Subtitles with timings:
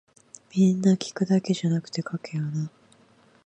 [0.49, 2.71] 皆聞くだけじゃなくて書けよな